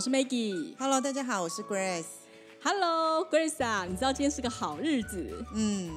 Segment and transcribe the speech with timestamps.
[0.00, 0.74] 我是 Maggie。
[0.78, 2.06] Hello，大家好，我是 Grace。
[2.64, 5.44] Hello，Grace 啊，你知道今天是个好日子？
[5.52, 5.90] 嗯，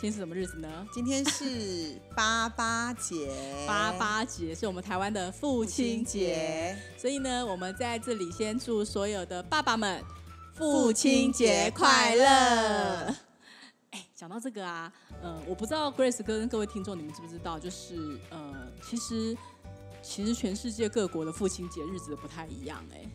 [0.00, 0.86] 今天是什么日子呢？
[0.94, 3.28] 今天是 八八节，
[3.66, 10.02] 八八节是我们台湾的父亲节，，所以呢，我们在这里先祝所有的爸爸们
[10.54, 13.14] 父亲节快乐。
[13.92, 14.90] 哎，讲到这个啊，
[15.22, 19.36] 呃，我不知道 Grace 跟各位听众你们知不知道，就是呃，其实
[20.02, 23.08] 其实全世界各国的父亲节日子不太一样、哎。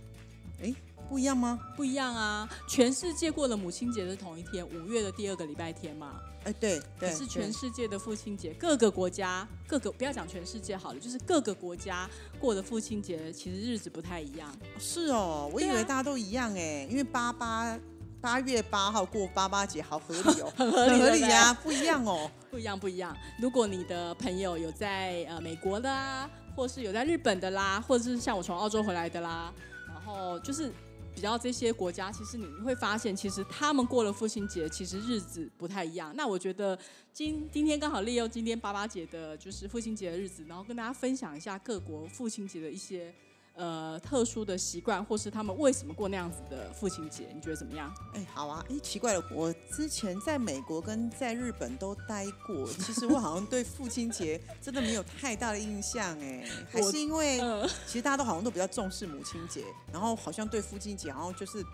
[0.63, 0.75] 哎，
[1.07, 1.59] 不一样吗？
[1.75, 2.49] 不一样啊！
[2.67, 6.19] 全世界过了母亲节是同一天，五月的第二个礼拜天嘛。
[6.45, 14.51] 哎，对对，可是全世界的父亲节，各个国家、各个不要讲全世界好了，就是各个国家过的父亲节，其实日子不太一样。
[14.79, 17.77] 是哦，我以为大家都一样哎，因为八八
[18.19, 22.31] 八月八号过八八节，好合理哦， 很合理很合理对不呀，不一样哦。
[22.49, 23.15] 不一样，不一样。
[23.39, 26.27] 如果你的朋友有在呃美国的啦，
[26.57, 29.53] 或是有在日本的啦，或者是像我从澳洲回来的啦，
[29.87, 30.71] 然后就是
[31.13, 36.11] 比较这些国家，其实你会发现，其实他们过了父亲节，其实日子不太一样。
[36.15, 36.77] 那我觉得
[37.13, 43.13] 今今天刚好利用今天八八节的，就是父亲节的日子，然后跟大家分享一下各国父亲节的一些。
[43.57, 47.93] 呃，特殊的习惯，或是他们为什么过那样子的父亲节，你觉得怎么样？
[48.13, 61.65] 哎，好啊，哎，奇怪了，我之前在美国跟在日本都待过，其实我好像对父亲节真的没有太大的印象哎， 还是因为嗯、其实大家都好像都比较重视母亲节，然后好像对父亲节好像就是。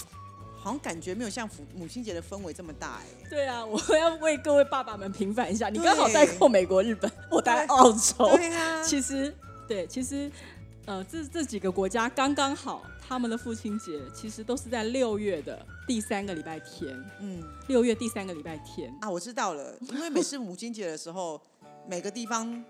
[0.55, 8.33] 好像感觉没有像父母亲节的氛围这么大哎，对啊， 我要为各位爸爸们平反一下，你对刚好待过美国、日本，我待对澳洲。
[8.37, 9.35] 对啊，其实，
[9.67, 10.31] 对，其实，
[10.85, 18.93] 呃，这这几个国家刚刚好，他们的父亲节其实都是在六月的第三个礼拜天，嗯六月第三个礼拜天。
[19.01, 21.41] 啊，我知道了，因为每次母亲节的时候，
[21.87, 22.63] 每个地方。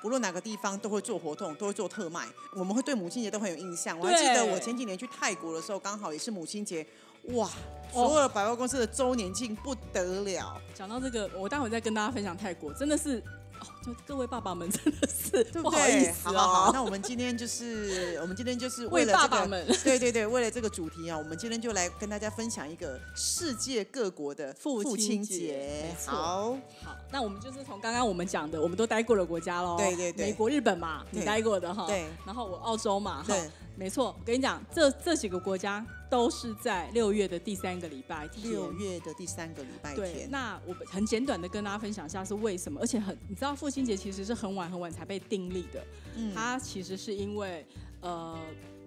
[0.00, 2.24] 不论哪个地方都会做活动，都会做特卖，
[2.54, 3.98] 我们会对母亲节都很有印象。
[3.98, 6.86] 我还记得我前几年去泰国的时候，刚好也是母亲节，
[7.30, 7.50] 哇，
[7.92, 13.18] 哦所有的百货公司的周年庆不得了，讲到这个，我待会再跟大家分享泰国，真的是，
[13.58, 16.12] 哦，就各位爸爸们真的是对不不好意对？
[16.12, 30.26] 思好好好，哦，那我们今天就是，我们今天就是为了这个，爸爸们 对对对，为了这个主题啊，我们今天就来跟大家分享一个世界各国的父亲亲节好，好，那我们就是从刚刚我们讲的，我们都待过的国家喽，对对对。
[30.26, 38.50] 美国、日本嘛，你待过的哈，对，然后我澳洲嘛，哈对，没错，我跟你讲，这这几个国家都是在六月的第三个礼拜天。
[38.50, 45.84] 六月的第三个礼拜对，天，那我很简短的跟大家分享一下是为什么，而且很，你知道父亲节其实是很晚很晚才被订立的，
[46.16, 47.66] 嗯它其实是因为
[48.00, 48.38] 呃，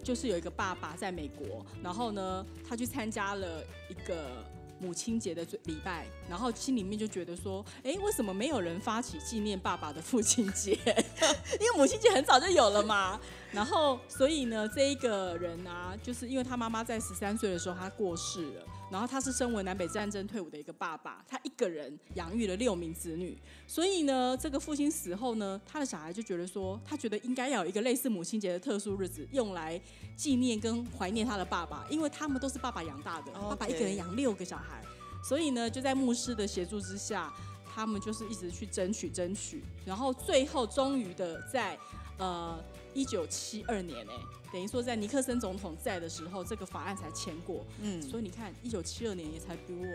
[0.03, 4.43] 就是有一个爸爸在美国，然后呢，他去参加了一个。
[4.83, 10.71] 母亲节的礼拜，然后心里面就觉得说，哎，为什么没有人发起纪念爸爸的父亲节？
[11.61, 13.21] 因为母亲节很早就有了嘛。
[13.51, 29.79] 然后，所以呢，这一个人啊，就是因为他妈妈在十三岁的时候他过世了，然后他是身为南北战争退伍的一个爸爸，他一个人养育了六名子女，所以呢，这个父亲死后呢，他的小孩就觉得说，他觉得应该要有一个类似母亲节的特殊日子，用来
[30.15, 34.81] 纪念跟怀念他的爸爸，因为他们都是爸爸养大的，爸爸一个人养六个小孩，
[35.21, 37.33] 所以呢，就在牧师的协助之下，
[37.75, 41.77] 他们就是一直去争取争取，然后最后终于的在
[42.17, 42.57] 呃
[42.93, 44.13] 一九七二年哎、
[44.51, 47.65] 等于说在尼克森总统在的时候，这个法案才签过。
[47.81, 49.85] 嗯，所以你看，一九七二年也才比我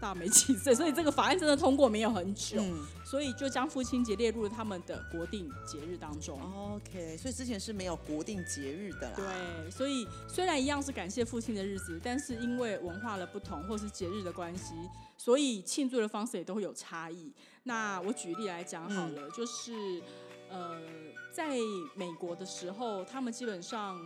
[0.00, 6.40] 大没几岁，所以这个法案真的通过没有很久，嗯所以就将父亲节列入了他们的国定节日当中。
[6.74, 14.74] ，OK，所以之前是没有国定节日的啦，对，所以虽然一样是感谢父亲的日子，但是因为文化的不同或是节日的关系，
[15.18, 17.30] 所以庆祝的方式也都会有差异。
[17.64, 20.00] 那我举例来讲好了，就是
[20.48, 20.80] 呃，
[21.32, 21.56] 在
[21.94, 23.98] 美国的时候，他们基本上，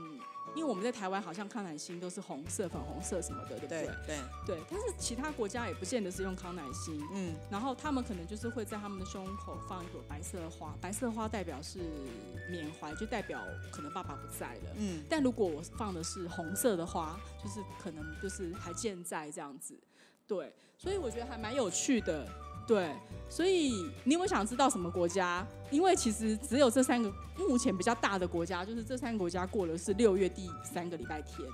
[0.54, 3.86] 因为我们在台湾好像康乃馨都是红色、粉红色什么的，对不对？
[3.86, 7.34] 对对，对，但是其他国家也不见得是用康乃馨，嗯。
[7.50, 11.78] 然后他们可能就是会在他们的胸口放一朵白色的花，白色的花代表是
[12.50, 13.40] 缅怀，就代表
[13.72, 14.70] 可能爸爸不在了。
[14.76, 19.78] 嗯，但如果我放的是红色的花，就是可能就是还健在这样子，
[20.26, 22.28] 对，所以我觉得还蛮有趣的，
[22.66, 22.90] 对，
[23.28, 25.46] 所以你有没有想知道什么国家？
[25.70, 31.49] 因为其实只有这三个目前比较大的国家，就是这三个国家过的是六月第三个礼拜天，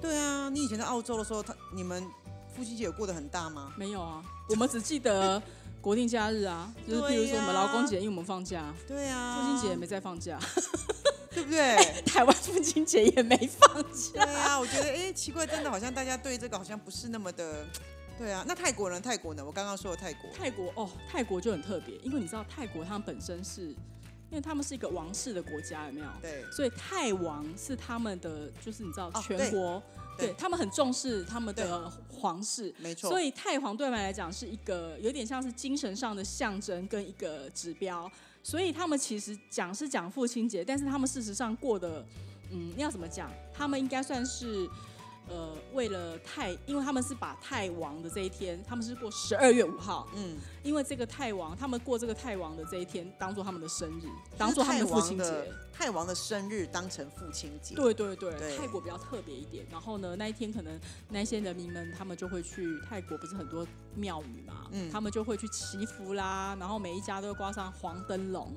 [0.00, 2.06] 对啊，你以前在澳洲的时候，他你们
[2.54, 3.72] 父亲节有过得很大吗？
[3.76, 5.42] 没有啊，我们只记得
[5.80, 10.38] 国定假日啊，就是比如说对呀什么劳工节，因为我们放假，对啊，父亲节也没在放假，
[11.30, 11.76] 对不对？
[12.04, 14.24] 台湾父亲节也没放假。
[14.24, 17.66] 对啊，我觉得哎，奇怪，真的好像大家对这个好像不是那么的，
[18.18, 18.44] 对啊。
[18.46, 19.00] 那泰国人？
[19.00, 19.44] 泰国呢？
[19.44, 23.68] 我刚刚说的泰国，泰国哦，泰国就很特别，因为你知道泰国他们本身是，
[24.30, 26.06] 因为他们是一个王室的国家，有没有？
[26.22, 29.82] 对所以泰王是他们的，就是你知道哦全国，
[30.16, 33.10] 对对他们很重视他们的皇室，没错。
[33.10, 38.10] 所以泰皇对他们来讲是一个有点像是精神上的象征跟一个指标。
[38.42, 42.04] 所以他们其实讲是讲父亲节，但是他们事实上过的，
[42.50, 43.30] 嗯，要怎么讲？
[43.52, 44.68] 他们应该算是。
[45.28, 54.08] 呃，为了太，因为他们是把泰王的这一天，他们是过十二月五号，嗯，因为这个泰王，他们过这个泰王的这一天，当做他们的生日，
[54.38, 55.52] 当做他们的父亲节。
[55.78, 59.66] 泰王的生日当成父亲节，对对对，对泰国比较特别一点。
[59.70, 60.80] 然后呢，那一天可能
[61.10, 68.50] 那些人民们他们就会去泰国，不是很多庙宇嘛，嗯他们就会去祈福啦，然后每一家都会挂上黄灯笼。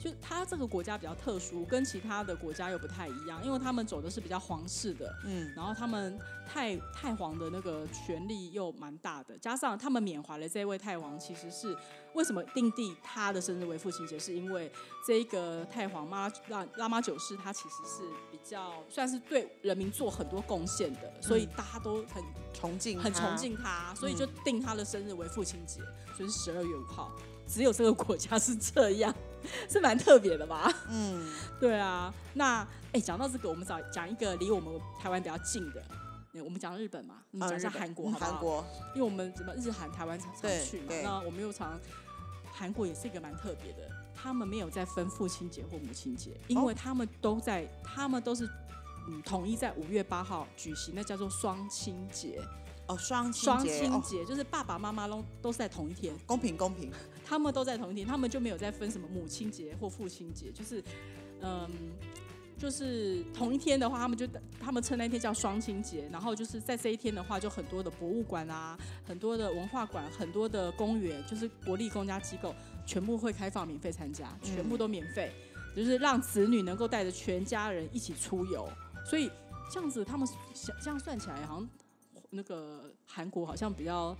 [0.00, 6.18] 就它这个国家比较特殊，跟其他的国家又不太一样，因为他们走的是比较皇室的，嗯，然后他们
[6.50, 11.76] 太太皇的那个权力又蛮大的，加上他们缅怀了这位太皇，其实是
[12.14, 14.72] 为什么定地他的生日为父亲节，是因为
[15.06, 18.02] 这个太皇妈拉拉玛九世他其实是
[18.32, 22.24] 比较算是对人民做很多贡献的，所以大家都很
[22.54, 25.82] 崇敬很崇，敬他，所以就嗯定他的生日为父亲节，
[26.16, 27.12] 所以是十二月五号。
[27.46, 29.12] 只有这个国家是这样，
[29.68, 30.72] 是蛮特别的吧？
[30.88, 35.82] 嗯， 对啊，那哎，讲到这个，我们找讲一个离我们台湾比较近的，
[36.32, 38.30] 嗯我们讲日本嘛，我们呃讲一下韩国好不好？
[38.30, 38.64] 嗯韩国，
[38.94, 41.78] 因为我们怎么日韩台湾常常去嘛，那我们又常
[42.52, 48.48] 韩国也是一个蛮特别的，他们没有在分父亲节或母亲节，因哦为他们都在，他们都是
[49.08, 52.40] 嗯统一在五月八号举行，那叫做双亲节。
[52.86, 56.90] 哦，双亲双节，双，亲节就是爸爸妈妈都都是在同一天，公平公平，
[57.30, 60.82] 他们都在同一天，他们就没有再分什么母亲节或父亲节，就是，
[61.40, 61.70] 嗯，
[62.58, 64.26] 就是同一天的话，他们就
[64.58, 72.52] 他们称那一天叫双亲节，然后就是在这一天的话，就很多的博物馆啊，很多的文化馆，很多的公园，就是国立公家机构，
[72.84, 75.30] 全部会开放免费参加，全部都免费，
[75.76, 78.68] 就是让子女能够带着全家人一起出游，
[79.06, 79.30] 所以
[79.72, 81.68] 这样子他们想这样算起来，好像
[82.30, 84.16] 那个韩国好像比较。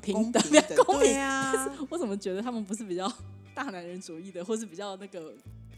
[0.00, 3.10] 平公等平的，公平对啊， 我怎么觉得他们不是比较
[3.54, 5.32] 大男人主义的，或是比较那个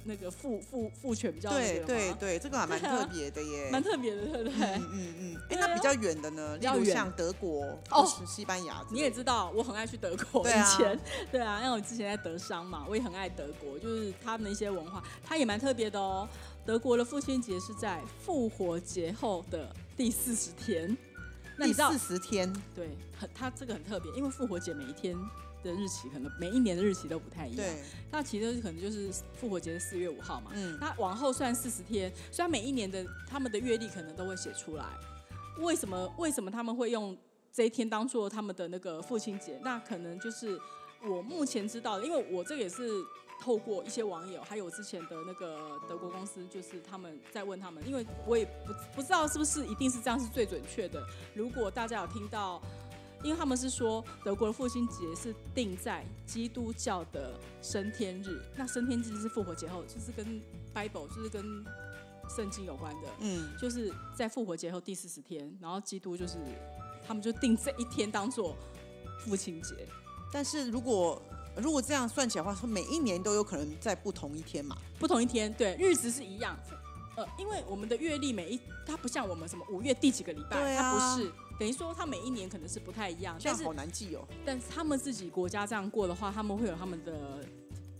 [0.05, 4.67] 那个父父父权比较那对对对，这个还蛮特别的耶，蛮特别的，对不对？
[4.67, 10.49] 嗯嗯嗯，哎，那比较远的呢，例如比较远像德国哦是西班牙你也知道，我很爱去德国。
[10.49, 10.99] 以前，
[11.31, 16.29] 对啊，因为我之前在德商嘛，我也很爱德国，就是他们的一些文化，它也蛮特别的哦。
[16.64, 20.97] 德国的父亲节是在复活节后的第四十天。
[21.59, 22.89] 那你知道，四十天，对，
[23.19, 25.15] 很它这个很特别，因为复活节每一天
[25.63, 27.57] 的日期可能每一年的日期都不太一样。
[27.57, 27.83] 对，
[28.13, 34.85] 那其实可能就是复活节是四月五号嘛，嗯，那往后算四十天，虽然每一年的他们的月历可能都会写出来，
[35.59, 37.17] 为什么为什么他们会用
[37.53, 39.59] 这一天当做他们的那个父亲节？
[39.65, 40.57] 那可能就是
[41.06, 43.05] 我目前知道，因为我这个也是
[43.41, 51.05] 透过一些网友，还有之前的那个德国公司，就是他们在问他们，因为我也不不知道是不是一定是这样是最准确的。
[51.35, 52.61] 如果大家有听到。
[53.25, 60.40] 因为他们是说德国的父亲节是定在基督教的升天日，那升天日是复活节后，就是跟
[60.73, 61.43] Bible 就是跟
[62.28, 66.38] 圣经有关的，嗯，就是在复活节后第四十天，然后基督就是
[67.05, 68.57] 他们就定这一天当做
[69.19, 69.75] 父亲节。
[70.32, 71.20] 但是如果
[71.56, 76.56] 如果这样算起来的话，说每一年都有可能在不同一天嘛，不同一天，对，日子是一样。
[77.16, 84.25] 呃，因为我们的月历每一，它不像我们什么五月第几个礼拜，啊它不是，等于说它每一年可能是不太一样，但是这样好难记哦。
[84.47, 87.44] 但是他们自己国家这样过的话，他们会有他们的，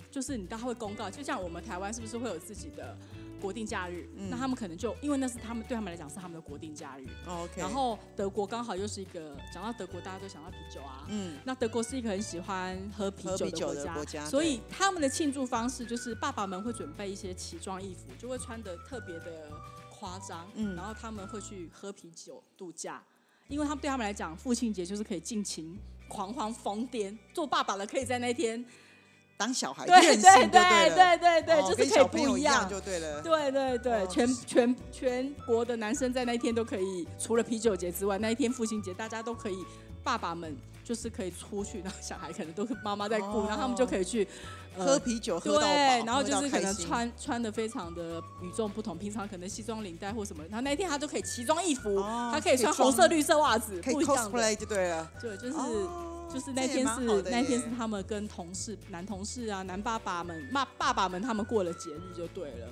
[0.09, 2.97] 就是你他会公告，就像我们台湾是不是会有自己的
[3.41, 4.09] 国定假日？
[4.17, 7.07] 嗯那他们可能就因为那是他们对他们来讲是他们的国定假日。
[7.27, 11.05] 哦 OK，然后德国刚好又是一个讲到德国，大家都想到啤酒啊。
[11.09, 19.51] 嗯，那德国是一个很喜欢喝啤酒的国家，国家所以他们的庆祝方式就是爸爸们会准备一些奇装异服，就会穿的特别的
[19.91, 23.03] 夸张，嗯然后他们会去喝啤酒度假，
[23.49, 25.79] 因为他们对他们来讲，父亲节就是可以尽情
[26.09, 28.65] 狂欢疯癫，做爸爸的可以在那天，
[29.39, 32.69] 当小孩对对就对，对对对，就是可以不一样。
[32.69, 33.23] 就对了。
[33.23, 39.65] 对对对，哦全就是全全国的男生在那一天都可以，除了啤酒节之外，那一天父亲节大家都可以
[40.03, 40.55] 爸爸们
[40.85, 44.27] 就是可以出去，然后小孩可能都是妈妈在顾，哦然后他们就可以去。
[44.77, 55.11] 呃喝啤酒喝到，对，然后就是可能穿穿的非常的与众不同，平常可能西装领带或什么，然后那一天他就可以奇装异服，哦他可以穿红色、绿色袜子，可以 cosplay 就对了。
[55.21, 62.69] 对，就是、哦就是那天是那天是他们跟同事、男同事啊、男爸爸们、爸爸爸们他们过了节日就对了。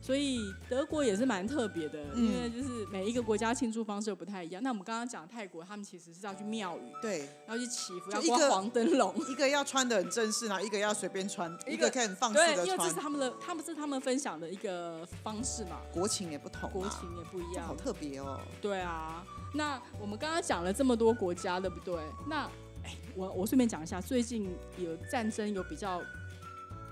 [0.00, 4.62] 所以德国也是蛮特别的，嗯因为就是每一个国家庆祝方式又不太一样。
[4.62, 9.12] 那我们刚刚讲泰国，他们其实是要去庙宇，对，要去祈福，要挂黄灯笼。
[9.28, 12.94] 一个要穿的很正式，然后一个要随便穿，一个可以很放肆对，的因为这是。
[12.94, 17.74] 他们的，他们是他们分享的一个方式嘛，国情也不同、啊，国情也不一样好。
[17.74, 18.40] 特别哦。
[18.62, 21.96] 对啊，那我们刚刚讲了这么多国家，对不对？
[22.26, 22.48] 那
[22.84, 26.02] 哎，我我顺便讲一下，最近有战争有比较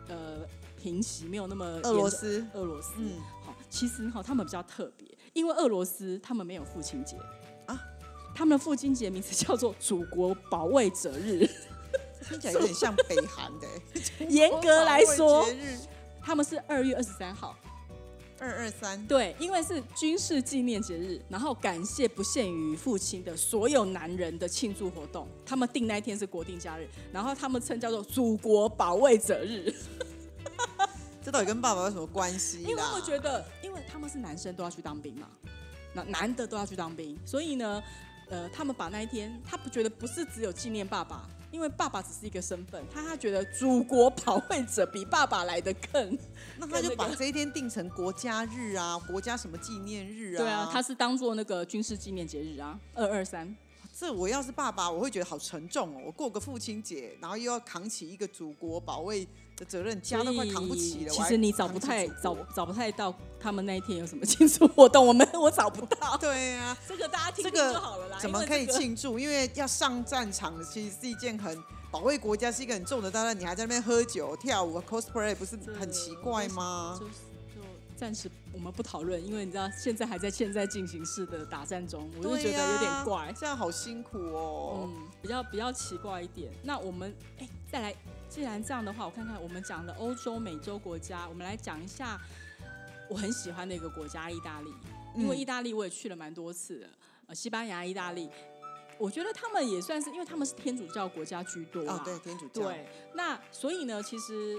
[0.09, 0.47] 呃
[0.81, 3.13] 平息，没有那么俄罗斯，俄罗斯，嗯，
[3.45, 7.17] 好，其实哈他们比较特别，因为俄罗斯他们没有父亲节
[7.67, 7.79] 啊，
[8.35, 11.49] 他们的父亲节名字叫做祖国保卫者日。
[12.29, 14.27] 听起来有点像北韩的欸。
[14.27, 15.47] 严格来说
[16.21, 17.57] 他们是二月二十三号，
[18.39, 29.75] 二二三，对，因为是军事纪念节日，然后感谢不限于父亲的所有男人的庆祝活动，他们定那一天是国定假日，然后他们称叫做祖国保卫者日，
[31.25, 32.63] 这到底跟爸爸有什么关系？
[32.63, 35.29] 因为他们觉得，因为他们是男生都要去当兵嘛，
[35.95, 37.83] 那男的都要去当兵，所以呢，
[38.29, 41.29] 呃，他们把那一天，他不觉得不是只有纪念爸爸。
[41.51, 46.19] 因为爸爸只是一个身份，他他觉得祖国保卫者比爸爸来的更，
[46.59, 50.39] 那他就把这一天定成国家日啊，国家什么纪念日啊？
[50.39, 53.57] 对啊，他是当做那个军事纪念节日啊，二二三。
[53.99, 56.03] 这我要是爸爸，我会觉得好沉重哦。
[56.05, 59.27] 我过个父亲节，然后又要扛起一个祖国保卫
[59.57, 61.11] 的责任，家都快扛不起了。
[61.11, 66.15] 其实你找不太找找不太到他们那一天有什么庆祝活动，我们我找不到。
[66.21, 68.19] 对啊，这个大家听就好了啦。
[68.21, 68.67] 怎么可以？
[68.67, 69.19] 庆祝？
[69.19, 71.59] 因为要上战场，其实是一件很
[71.91, 73.41] 保卫国家是一个很重的担任。
[73.41, 76.99] 你还在那边喝酒跳舞 cosplay，不是很奇怪吗？
[77.01, 77.26] 就是就
[77.97, 83.33] 暂时我们不讨论，因为你知道现在还在现在进行式的打战中，我就觉得有点呀怪。
[83.37, 84.87] 这样好辛苦哦。
[84.87, 86.53] 嗯，比较比较奇怪一点。
[86.63, 87.95] 那我们哎，再来，
[88.29, 92.21] 既然这样的话，我看看我们讲的欧洲、美洲国家，我们来讲一下
[93.09, 94.71] 我很喜欢的一个国家——意大利。
[95.17, 96.87] 因为嗯意大利我也去了蛮多次的，
[97.29, 98.29] 呃，西班牙、意大利，
[98.99, 101.95] 我觉得他们也算是，因为他们是天主教国家居多嘛。
[101.95, 104.57] 哦，对，天主教，对，那所以呢，其实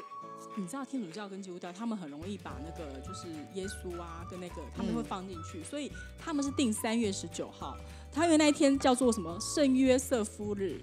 [0.55, 7.75] 你知道天主教跟基督教，他们很容易把那个就是耶稣啊跟那个他们会嗯放进去，所以他们是定三月十九号，
[8.11, 10.81] 他因为那一天叫做什么圣约瑟夫日，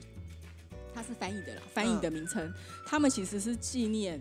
[0.95, 2.53] 它是翻译的啦，翻译的名称，
[2.87, 4.21] 他们其实是纪念。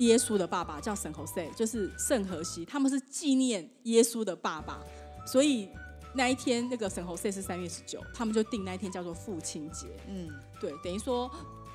[0.00, 4.78] 耶稣的爸爸叫圣何塞，就是圣荷西，他们是纪念耶稣的爸爸，
[5.26, 5.70] 所以
[6.16, 9.86] 那一天那个圣侯赛是三月十九，他们就定那一天叫做父亲节。
[10.08, 10.28] 嗯，
[10.60, 11.30] 对，等于说，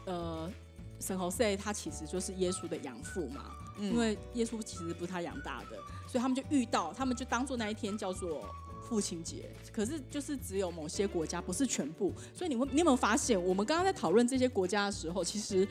[0.05, 0.51] 呃，
[0.99, 8.43] 沈侯赛他其实就是耶稣的养父嘛，嗯因为耶稣其实不是他养大的，所以他们就遇到，他们就当做那一天叫做
[8.87, 9.49] 父亲节。
[9.71, 12.13] 可是就是只有某些国家，不是全部。
[12.33, 15.67] 所以你会，你有没有发现，我们刚刚在讨论这些国家的时候，其实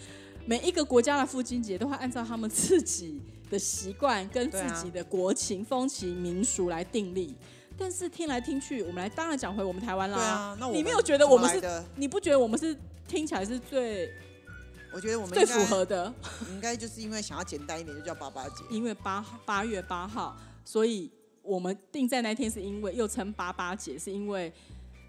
[0.47, 7.35] 每一个国家的父亲节都会按照他们自己的习惯跟自己的国情、风情、民俗来定立。
[7.81, 10.17] 但是听来听去，我们来当然讲回我们台湾啦。
[10.19, 11.83] 对啊，那我你没有觉得我们是？
[11.97, 12.77] 你不觉得我们是
[13.09, 14.13] 听起来是最
[14.93, 16.13] 我觉得我们最符合的？
[16.51, 18.63] 应该就是因为想要简单一点，就叫八八节。
[18.69, 21.11] 因为八八月八号，所以
[21.41, 24.53] 我们定在那天，是因为又称八八节，是因为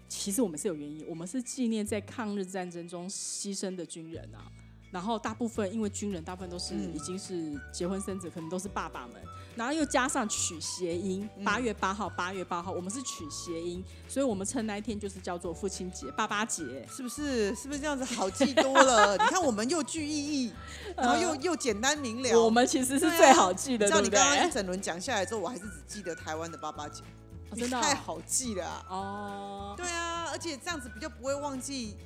[0.08, 4.48] 其实我们是有原因，我们是纪念在抗日战争中牺牲的军人啊。
[4.92, 9.16] 然后大部分因为军人大部分都是嗯已经是结婚生子，可能都是爸爸们，
[9.56, 16.86] 然后又加上取谐音，嗯八月八号，八月八号，我们是取谐音，所以我们称那一天就是叫做父亲节，爸爸节。
[16.90, 17.54] 是不是？
[17.56, 19.16] 是不是这样子好记多了？
[19.18, 20.52] 你看我们又具意义，
[20.94, 22.38] 然后又又简单明了。
[22.38, 24.10] 我们其实是最好记的，对不对？
[24.10, 27.02] 你刚刚一整轮讲下来之后，我还是只记得台湾的爸爸节，
[27.50, 28.84] 哦真的哦太好记了啊。
[28.90, 31.96] 哦，对啊，而且这样子比较不会忘记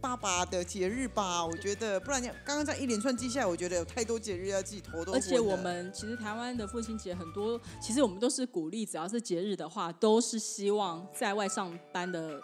[0.00, 1.44] 爸爸的节日吧？
[1.44, 12.40] 我觉得，不然你刚刚这样一连串记下来，我觉得有太多节日要记，头都而且我们其实台湾的父亲节很多，其实我们都是鼓励，只要是节日的话，都是希望在外上班的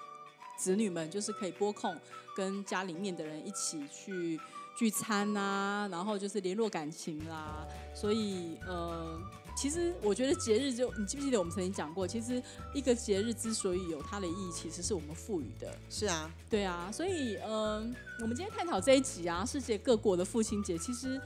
[0.59, 1.97] 子女们就是可以拨空
[2.37, 4.39] 跟家里面的人一起去
[4.77, 7.67] 聚餐啊，然后就是联络感情啦。
[7.95, 9.19] 所以呃，
[9.57, 12.43] 其实我觉得节日就你记不记得我们曾经讲过，其实
[12.75, 15.73] 一个节日之所以有它的意义，其实是我们赋予的。
[15.89, 21.21] 是啊，对啊，所以嗯、我们今天探讨这一集啊，世界各国的父亲节，其实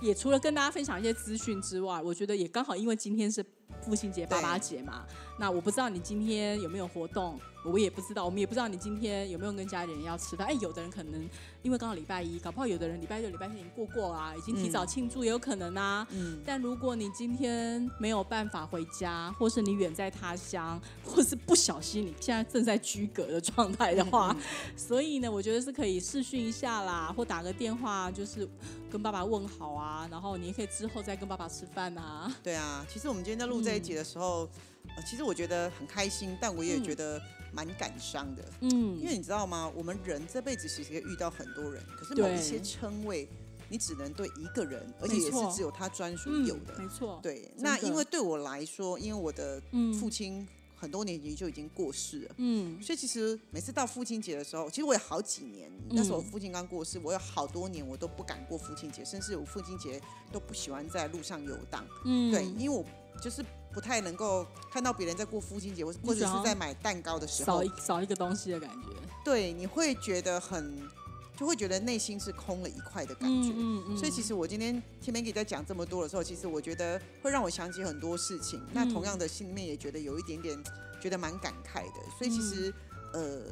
[0.00, 3.44] 也除了跟大家分享一些资讯之外，我觉得也刚好因为今天是
[3.82, 5.04] 父亲节、爸爸节嘛，
[5.38, 10.46] 那我不知道你今天有没有活动，我也不知道，我们也不知道你今天有没有跟家里人要吃饭。
[10.46, 11.28] 哎，有的人可能
[11.62, 16.06] 因为刚好礼拜一，搞不好有的人礼拜六、礼拜天已经过过啊，已经提早庆祝也有可能啊。
[16.10, 24.34] 嗯，但如果你今天没有办法回家，或是你远在他乡，或是不小心你现在正在居隔的状态的话，
[24.74, 28.48] 所以呢，我觉得是可以视讯一下啦，或打个电话，就是
[28.90, 32.34] 跟爸爸问好啊，然后你也可以之后再跟爸爸吃饭啊。
[32.42, 34.48] 对啊，其实我们今天在录这一集的时候，
[34.96, 37.20] 呃其实我觉得很开心，但我也嗯觉得
[37.52, 38.44] 蛮感伤的。
[38.60, 39.70] 嗯，因为你知道吗？
[39.74, 43.28] 我们人这辈子其实可以遇到很多人，可是某一些称谓，
[43.68, 46.78] 你只能对一个人，而且也是只有他专属嗯有的。
[46.78, 50.46] 没错，对，那因为对我来说，因为我的嗯父亲
[50.78, 52.34] 很多年前就已经过世了。
[52.36, 60.00] 嗯所以其实每次到父亲节的时候，其实我有好几年，那时候我父亲刚过世，我有好多年我都不敢过父亲节，甚至我父亲节
[60.30, 61.84] 都不喜欢在路上游荡。
[62.04, 62.84] 嗯，对，因为我
[63.22, 63.42] 就是
[63.76, 68.88] 不太能够看到别人在过父亲节，或或者是在买蛋糕的时候少一，少一个东西的感觉，
[69.22, 70.88] 对，你会觉得很，
[71.36, 73.50] 就会觉得内心是空了一块的感觉。
[73.54, 78.66] 嗯嗯所以其实我今天听 Maggie 在讲这么多的时候，其实我觉得会让我想起很多事情。
[78.72, 80.58] 那嗯同样的，心里面也觉得有一点点
[80.98, 82.00] 觉得蛮感慨的。
[82.16, 82.72] 所以其实、
[83.12, 83.42] 呃，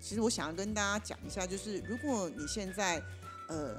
[0.00, 3.02] 其实我想要跟大家讲一下，就是如果你现在
[3.48, 3.74] 呃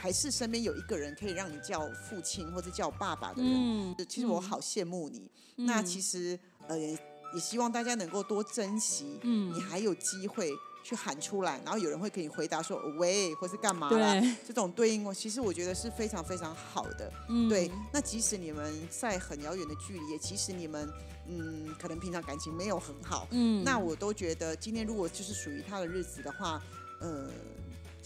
[0.00, 5.30] 还是身边有一个人可以让你叫父亲或者叫爸爸的人，嗯，其实我好羡慕你。
[5.56, 6.38] 那其实
[6.68, 6.90] 呃也
[7.34, 10.50] 也希望大家能够多珍惜，嗯你还有机会
[10.84, 17.10] 去喊出来，然后有人会给你回答说喂，或是干嘛啦，对，这种对应哦，其实我觉得是非常非常好的。
[17.28, 20.88] 嗯对，那即使你们在很遥远的距离，也即使你们
[21.26, 26.62] 嗯可能平常感情没有很好，嗯那我都觉得今天如果就是属于他的日子的话，
[27.00, 27.28] 呃。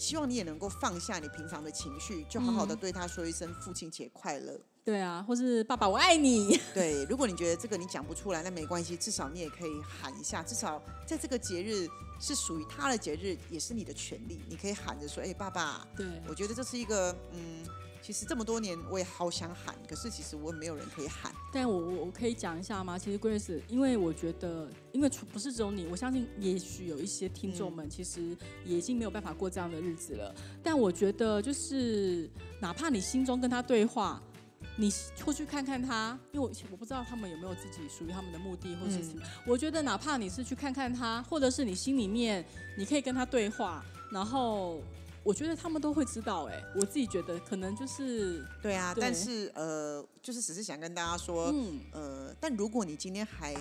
[0.01, 4.59] 希望你也能够放下你平常的情绪，就好好的嗯对他说一声父亲节快乐。
[4.83, 11.87] 对啊，或是爸爸我爱你，对，如果你觉得这个你讲不出来，那没关系，至少你也可以喊一下，至少在这个节日
[12.19, 17.63] 是属于他的节日，也是你的权利，你可以喊着说：“哎、爸爸。”对，我觉得这是一个，嗯，
[18.01, 21.31] 其实这么多年我也好想喊，可是其实我也没有人可以喊。
[21.53, 22.97] 但我我我可以讲一下吗？
[22.97, 30.33] 其实 Grace，因为我觉得，因为除不是只有你，我相信也许有一些听众们其实也已经没有办法过这样的日子了。
[30.63, 34.21] 但我觉得，就是哪怕你心中跟他对话，
[34.77, 34.91] 你
[35.23, 39.21] 会去看看他，因为我我不知道他们有没有自己属于他们的目的或是什么。
[39.45, 42.43] 我觉得哪怕你是去看看他，或者是你心里面
[42.75, 44.81] 你可以跟他对话，然后
[45.23, 53.55] 我觉得他们都会知道、哎，我自己觉得可能就是，对啊，对但是呃，就是只是想跟大家说，嗯，呃，但如果你今天还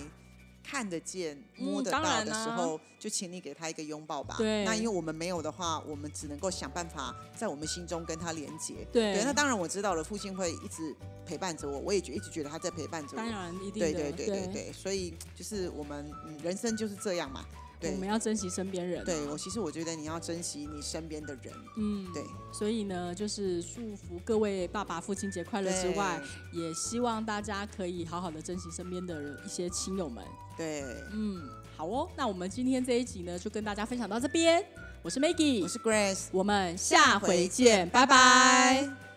[0.63, 4.37] 看得见、嗯摸得到的时候，就请你给他一个拥抱吧。
[4.39, 8.87] 对那因为我们没有的话，我们只能够想办法在我们心中跟他连接。
[8.91, 10.95] 对对，那当然我知道了，父亲会一直
[11.27, 13.31] 陪伴着我，我也觉一直觉得他在陪伴着当我。
[13.33, 17.45] 然一定的，对对对对对，所以就是我们嗯，人生就是这样嘛。
[17.81, 19.05] 对我们要珍惜身边人、啊。
[19.05, 21.55] 对，我其实我觉得你要珍惜你身边的人。
[21.77, 30.23] 嗯，对，所以呢，就是祝福各位爸爸父亲节快乐之外，也希望大家可以好好的珍惜身边的人一些亲友们。
[30.57, 34.65] 对，嗯，好哦，那我们今天这一集呢，就跟大家分享到这边。
[35.03, 39.10] 我是 Maggie，我是 Grace，我们下回见，拜拜